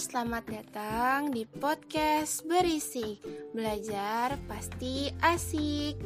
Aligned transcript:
selamat 0.00 0.48
datang 0.48 1.28
di 1.28 1.44
podcast 1.44 2.48
Berisik. 2.48 3.20
Belajar 3.52 4.40
pasti 4.48 5.12
asik. 5.20 6.00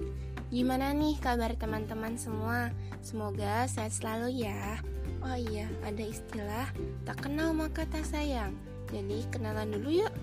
Gimana 0.50 0.90
nih 0.90 1.14
kabar 1.22 1.54
teman-teman 1.54 2.18
semua? 2.18 2.74
Semoga 3.06 3.70
sehat 3.70 3.94
selalu 3.94 4.42
ya. 4.50 4.82
Oh 5.22 5.38
iya, 5.38 5.70
ada 5.86 6.02
istilah 6.02 6.66
tak 7.06 7.22
kenal 7.22 7.54
maka 7.54 7.86
tak 7.86 8.02
sayang. 8.02 8.58
Jadi 8.90 9.30
kenalan 9.30 9.70
dulu 9.70 10.02
yuk. 10.02 10.14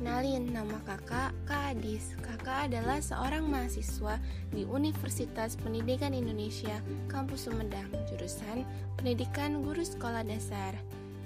Kenalin, 0.00 0.48
nama 0.48 0.80
kakak 0.88 1.36
Kak 1.44 1.76
Kakak 2.24 2.72
adalah 2.72 3.04
seorang 3.04 3.44
mahasiswa 3.44 4.16
di 4.48 4.64
Universitas 4.64 5.60
Pendidikan 5.60 6.16
Indonesia 6.16 6.80
Kampus 7.12 7.52
Sumedang 7.52 7.92
Jurusan 8.08 8.64
Pendidikan 8.96 9.60
Guru 9.60 9.84
Sekolah 9.84 10.24
Dasar 10.24 10.72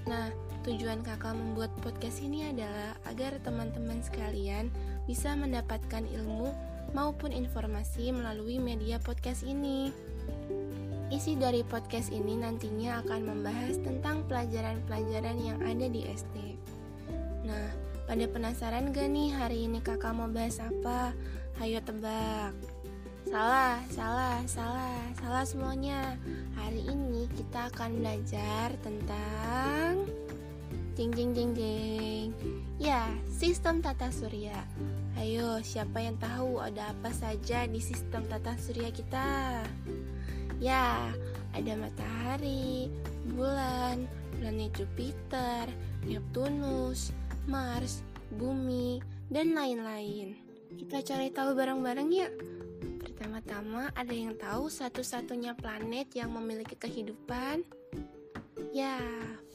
Nah, 0.04 0.28
tujuan 0.68 1.00
kakak 1.00 1.32
membuat 1.32 1.72
podcast 1.80 2.20
ini 2.20 2.52
adalah 2.52 2.92
agar 3.08 3.40
teman-teman 3.40 4.04
sekalian 4.04 4.68
bisa 5.08 5.32
mendapatkan 5.32 6.04
ilmu 6.04 6.52
maupun 6.92 7.32
informasi 7.32 8.12
melalui 8.12 8.60
media 8.60 9.00
podcast 9.00 9.44
ini. 9.44 9.92
Isi 11.12 11.36
dari 11.36 11.60
podcast 11.64 12.12
ini 12.12 12.36
nantinya 12.36 13.04
akan 13.04 13.20
membahas 13.28 13.76
tentang 13.80 14.24
pelajaran-pelajaran 14.28 15.36
yang 15.40 15.58
ada 15.60 15.86
di 15.88 16.04
SD. 16.08 16.36
Nah, 17.44 17.68
pada 18.04 18.24
penasaran 18.28 18.92
gak 18.92 19.08
nih 19.08 19.32
hari 19.32 19.68
ini 19.68 19.80
kakak 19.80 20.16
mau 20.16 20.28
bahas 20.28 20.60
apa? 20.60 21.12
Hayo 21.60 21.80
tebak. 21.84 22.52
Salah, 23.24 23.80
salah, 23.88 24.40
salah, 24.44 25.00
salah 25.16 25.44
semuanya. 25.48 26.16
Hari 26.60 26.88
ini 26.88 27.24
kita 27.32 27.72
akan 27.72 28.00
belajar 28.04 28.72
tentang 28.84 29.43
jeng 31.04 31.12
jeng 31.12 31.32
jeng 31.36 31.52
jeng. 31.52 32.28
Ya, 32.80 33.12
sistem 33.28 33.84
tata 33.84 34.08
surya. 34.08 34.56
Ayo, 35.20 35.60
siapa 35.60 36.00
yang 36.00 36.16
tahu 36.16 36.64
ada 36.64 36.96
apa 36.96 37.12
saja 37.12 37.68
di 37.68 37.76
sistem 37.76 38.24
tata 38.24 38.56
surya 38.56 38.88
kita? 38.88 39.60
Ya, 40.64 41.12
ada 41.52 41.72
matahari, 41.76 42.88
bulan, 43.36 44.08
planet 44.40 44.72
Jupiter, 44.80 45.68
Neptunus, 46.08 47.12
Mars, 47.52 48.00
bumi, 48.40 49.04
dan 49.28 49.52
lain-lain. 49.52 50.40
Kita 50.72 51.04
cari 51.04 51.28
tahu 51.36 51.52
bareng-bareng 51.52 52.08
ya. 52.16 52.32
Pertama-tama, 53.04 53.92
ada 53.92 54.14
yang 54.16 54.40
tahu 54.40 54.72
satu-satunya 54.72 55.52
planet 55.52 56.16
yang 56.16 56.32
memiliki 56.32 56.80
kehidupan? 56.80 57.60
Ya, 58.74 58.98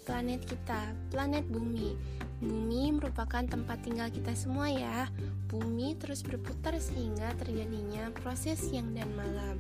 planet 0.08 0.48
kita, 0.48 0.96
planet 1.12 1.44
bumi. 1.52 2.00
Bumi 2.40 2.96
merupakan 2.96 3.44
tempat 3.44 3.84
tinggal 3.84 4.08
kita 4.08 4.32
semua 4.32 4.72
ya. 4.72 5.12
Bumi 5.52 6.00
terus 6.00 6.24
berputar 6.24 6.80
sehingga 6.80 7.36
terjadinya 7.36 8.16
proses 8.24 8.64
siang 8.64 8.96
dan 8.96 9.12
malam. 9.20 9.60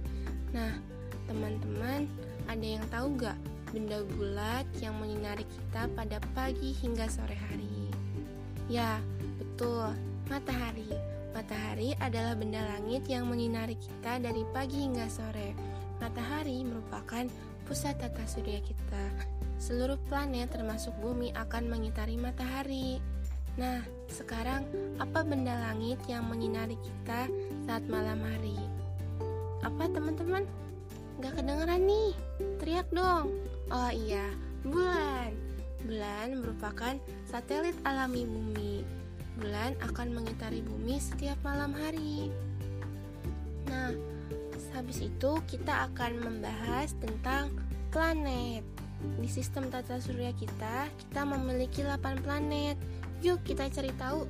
Nah, 0.55 0.79
teman-teman, 1.27 2.07
ada 2.47 2.63
yang 2.63 2.79
tahu 2.87 3.19
gak 3.19 3.35
benda 3.75 3.99
bulat 4.15 4.63
yang 4.79 4.95
menyinari 4.95 5.43
kita 5.43 5.91
pada 5.91 6.23
pagi 6.31 6.71
hingga 6.79 7.11
sore 7.11 7.35
hari? 7.35 7.91
Ya, 8.71 9.03
betul, 9.43 9.91
matahari. 10.31 10.87
Matahari 11.35 11.99
adalah 11.99 12.39
benda 12.39 12.63
langit 12.63 13.11
yang 13.11 13.27
menyinari 13.27 13.75
kita 13.75 14.23
dari 14.23 14.47
pagi 14.55 14.87
hingga 14.87 15.11
sore. 15.11 15.51
Matahari 15.99 16.63
merupakan 16.63 17.27
pusat 17.69 18.01
tata 18.01 18.25
surya 18.25 18.57
kita. 18.65 19.05
Seluruh 19.61 20.01
planet 20.09 20.49
termasuk 20.49 20.89
bumi 20.97 21.29
akan 21.37 21.69
mengitari 21.69 22.17
matahari. 22.17 22.97
Nah, 23.61 23.85
sekarang 24.09 24.65
apa 24.97 25.21
benda 25.21 25.53
langit 25.53 26.01
yang 26.09 26.25
menyinari 26.25 26.73
kita 26.81 27.29
saat 27.69 27.85
malam 27.85 28.17
hari? 28.25 28.57
Apa 29.61 29.85
teman-teman? 29.85 30.49
Gak 31.21 31.37
kedengeran 31.37 31.85
nih? 31.85 32.11
Teriak 32.57 32.89
dong. 32.89 33.29
Oh 33.69 33.91
iya, 33.93 34.25
bulan. 34.65 35.29
Bulan 35.85 36.41
merupakan 36.41 36.97
satelit 37.29 37.77
alami 37.85 38.25
bumi 38.25 38.99
bulan 39.39 39.71
akan 39.79 40.11
mengitari 40.11 40.59
bumi 40.59 40.99
setiap 40.99 41.39
malam 41.47 41.71
hari. 41.71 42.27
Nah, 43.71 43.95
habis 44.73 45.05
itu 45.05 45.31
kita 45.49 45.89
akan 45.91 46.21
membahas 46.21 46.93
tentang 46.99 47.53
planet. 47.89 48.61
Di 49.19 49.29
sistem 49.31 49.71
tata 49.71 49.97
surya 50.03 50.35
kita, 50.35 50.91
kita 50.91 51.21
memiliki 51.23 51.81
8 51.81 52.19
planet. 52.19 52.75
Yuk 53.23 53.43
kita 53.47 53.71
cari 53.71 53.91
tahu. 53.95 54.27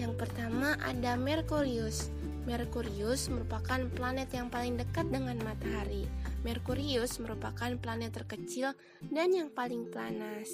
Yang 0.00 0.14
pertama 0.16 0.74
ada 0.80 1.14
Merkurius. 1.14 2.10
Merkurius 2.48 3.28
merupakan 3.28 3.84
planet 3.92 4.32
yang 4.32 4.48
paling 4.48 4.80
dekat 4.80 5.06
dengan 5.12 5.36
matahari. 5.44 6.08
Merkurius 6.40 7.20
merupakan 7.20 7.76
planet 7.76 8.16
terkecil 8.16 8.72
dan 9.12 9.30
yang 9.36 9.52
paling 9.52 9.86
panas. 9.92 10.48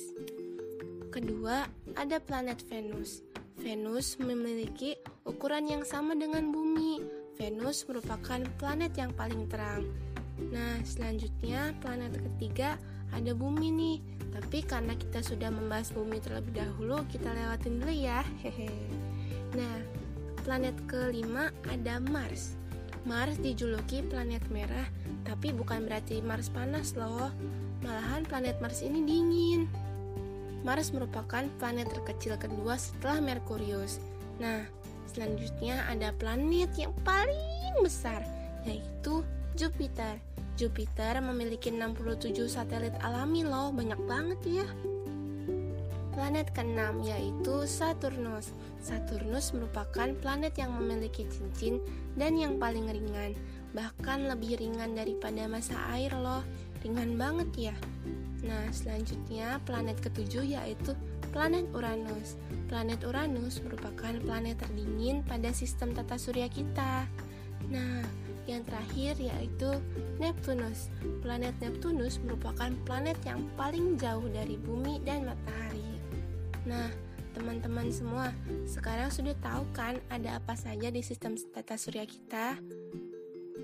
Kedua, 1.14 1.64
ada 1.94 2.18
planet 2.18 2.60
Venus. 2.66 3.22
Venus 3.56 4.20
memiliki 4.20 4.98
ukuran 5.24 5.70
yang 5.70 5.84
sama 5.86 6.12
dengan 6.18 6.52
Bumi. 6.52 7.25
Venus 7.36 7.84
merupakan 7.84 8.40
planet 8.56 8.92
yang 8.96 9.12
paling 9.12 9.44
terang. 9.52 9.84
Nah, 10.52 10.80
selanjutnya 10.84 11.76
planet 11.84 12.16
ketiga 12.16 12.80
ada 13.12 13.32
Bumi 13.36 13.68
nih. 13.72 13.98
Tapi 14.32 14.64
karena 14.64 14.92
kita 14.96 15.24
sudah 15.24 15.48
membahas 15.48 15.92
Bumi 15.92 16.20
terlebih 16.20 16.56
dahulu, 16.56 17.04
kita 17.08 17.32
lewatin 17.32 17.80
dulu 17.80 17.92
ya. 17.92 18.20
Hehe. 18.44 18.68
Nah, 19.56 19.76
planet 20.44 20.76
kelima 20.88 21.52
ada 21.68 22.00
Mars. 22.00 22.56
Mars 23.06 23.38
dijuluki 23.38 24.02
planet 24.02 24.42
merah, 24.50 24.88
tapi 25.22 25.54
bukan 25.54 25.86
berarti 25.86 26.18
Mars 26.20 26.50
panas 26.50 26.98
loh. 26.98 27.30
Malahan 27.84 28.26
planet 28.26 28.58
Mars 28.58 28.82
ini 28.82 29.04
dingin. 29.04 29.70
Mars 30.66 30.90
merupakan 30.90 31.46
planet 31.62 31.86
terkecil 31.86 32.34
kedua 32.34 32.74
setelah 32.74 33.22
Merkurius. 33.22 34.02
Nah, 34.42 34.66
selanjutnya 35.16 35.88
ada 35.88 36.12
planet 36.20 36.76
yang 36.76 36.92
paling 37.00 37.72
besar, 37.80 38.20
yaitu 38.68 39.24
Jupiter. 39.56 40.20
Jupiter 40.60 41.16
memiliki 41.24 41.72
67 41.72 42.36
satelit 42.44 42.92
alami 43.00 43.40
loh, 43.40 43.72
banyak 43.72 43.96
banget 44.04 44.40
ya. 44.44 44.68
Planet 46.12 46.48
keenam 46.52 47.00
yaitu 47.00 47.64
Saturnus. 47.64 48.52
Saturnus 48.80 49.56
merupakan 49.56 50.12
planet 50.20 50.56
yang 50.60 50.76
memiliki 50.76 51.24
cincin 51.28 51.80
dan 52.16 52.36
yang 52.36 52.60
paling 52.60 52.88
ringan, 52.88 53.32
bahkan 53.72 54.28
lebih 54.28 54.60
ringan 54.60 54.96
daripada 54.96 55.48
masa 55.48 55.76
air 55.92 56.12
loh. 56.12 56.44
Ringan 56.84 57.16
banget 57.16 57.72
ya. 57.72 57.76
Nah, 58.44 58.68
selanjutnya 58.72 59.60
planet 59.64 59.96
ketujuh 60.00 60.44
yaitu 60.56 60.92
planet 61.36 61.68
Uranus. 61.76 62.40
Planet 62.64 63.04
Uranus 63.04 63.60
merupakan 63.60 64.16
planet 64.24 64.56
terdingin 64.56 65.20
pada 65.20 65.52
sistem 65.52 65.92
tata 65.92 66.16
surya 66.16 66.48
kita. 66.48 67.04
Nah, 67.68 68.00
yang 68.48 68.64
terakhir 68.64 69.20
yaitu 69.20 69.68
Neptunus. 70.16 70.88
Planet 71.20 71.52
Neptunus 71.60 72.16
merupakan 72.24 72.72
planet 72.88 73.20
yang 73.28 73.44
paling 73.52 74.00
jauh 74.00 74.24
dari 74.32 74.56
bumi 74.56 75.04
dan 75.04 75.28
matahari. 75.28 76.00
Nah, 76.64 76.88
teman-teman 77.36 77.92
semua, 77.92 78.32
sekarang 78.64 79.12
sudah 79.12 79.36
tahu 79.44 79.68
kan 79.76 80.00
ada 80.08 80.40
apa 80.40 80.56
saja 80.56 80.88
di 80.88 81.04
sistem 81.04 81.36
tata 81.52 81.76
surya 81.76 82.08
kita? 82.08 82.56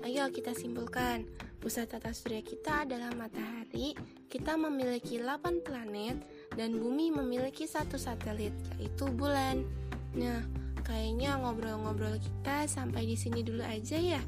Ayo 0.05 0.29
kita 0.29 0.53
simpulkan. 0.53 1.25
Pusat 1.63 1.95
tata 1.95 2.11
surya 2.11 2.43
kita 2.43 2.83
adalah 2.83 3.15
matahari, 3.15 3.95
kita 4.27 4.59
memiliki 4.59 5.15
8 5.15 5.63
planet, 5.63 6.19
dan 6.53 6.77
bumi 6.77 7.09
memiliki 7.13 7.65
satu 7.65 7.97
satelit, 7.97 8.53
yaitu 8.77 9.09
bulan. 9.09 9.65
Nah, 10.13 10.45
kayaknya 10.85 11.39
ngobrol-ngobrol 11.41 12.19
kita 12.21 12.69
sampai 12.69 13.07
di 13.09 13.15
sini 13.17 13.41
dulu 13.41 13.65
aja 13.65 13.97
ya. 13.97 14.21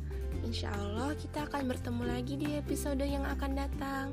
Insya 0.43 0.69
Allah 0.75 1.15
kita 1.15 1.47
akan 1.47 1.71
bertemu 1.71 2.03
lagi 2.05 2.35
di 2.35 2.57
episode 2.59 3.01
yang 3.01 3.23
akan 3.23 3.51
datang. 3.55 4.05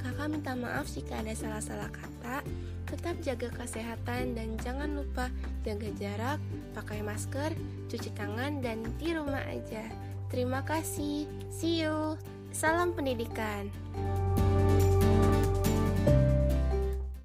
Kakak 0.00 0.28
minta 0.30 0.54
maaf 0.54 0.88
jika 0.90 1.20
ada 1.20 1.34
salah-salah 1.34 1.90
kata. 1.92 2.46
Tetap 2.88 3.20
jaga 3.20 3.52
kesehatan 3.52 4.32
dan 4.32 4.56
jangan 4.64 4.96
lupa 4.96 5.28
jaga 5.60 5.92
jarak, 6.00 6.40
pakai 6.72 7.04
masker, 7.04 7.52
cuci 7.92 8.10
tangan, 8.16 8.64
dan 8.64 8.80
di 8.96 9.12
rumah 9.12 9.44
aja. 9.44 9.84
Terima 10.32 10.64
kasih. 10.64 11.28
See 11.52 11.84
you. 11.84 12.16
Salam 12.48 12.96
pendidikan. 12.96 13.68